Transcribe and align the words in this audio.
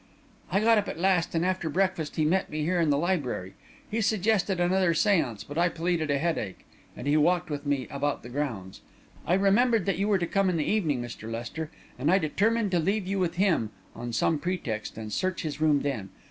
"I 0.51 0.59
got 0.61 0.79
up, 0.79 0.87
at 0.87 0.97
last, 0.99 1.35
and 1.35 1.45
after 1.45 1.69
breakfast 1.69 2.15
he 2.15 2.25
met 2.25 2.49
me 2.49 2.63
here 2.63 2.79
in 2.79 2.89
the 2.89 2.97
library. 2.97 3.53
He 3.87 4.01
suggested 4.01 4.59
another 4.59 4.95
séance, 4.95 5.45
but 5.47 5.59
I 5.59 5.69
pleaded 5.69 6.09
a 6.09 6.17
headache, 6.17 6.65
and 6.97 7.05
he 7.05 7.15
walked 7.17 7.51
with 7.51 7.67
me 7.67 7.87
about 7.91 8.23
the 8.23 8.29
grounds. 8.29 8.81
I 9.27 9.35
remembered 9.35 9.85
that 9.85 9.99
you 9.99 10.07
were 10.07 10.17
to 10.17 10.25
come 10.25 10.49
in 10.49 10.57
the 10.57 10.65
evening, 10.65 11.03
Mr. 11.03 11.29
Lester, 11.31 11.69
and 11.99 12.09
I 12.09 12.17
determined 12.17 12.71
to 12.71 12.79
leave 12.79 13.05
you 13.05 13.19
with 13.19 13.35
him, 13.35 13.69
on 13.95 14.11
some 14.11 14.39
pretext, 14.39 14.97
and 14.97 15.13
search 15.13 15.43
his 15.43 15.61
room 15.61 15.81
then. 15.83 16.09